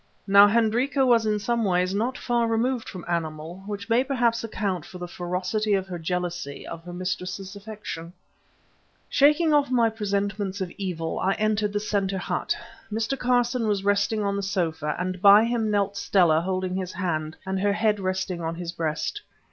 [0.25, 4.83] Now Hendrika was in some ways not far removed from animal, which may perhaps account
[4.83, 8.11] for the ferocity of her jealousy of her mistress's affection.
[9.09, 12.57] Shaking off my presentiments of evil, I entered the centre hut.
[12.91, 13.15] Mr.
[13.15, 17.59] Carson was resting on the sofa, and by him knelt Stella holding his hand, and
[17.59, 19.21] her head resting on his breast.